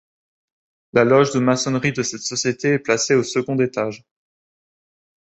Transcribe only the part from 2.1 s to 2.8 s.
société est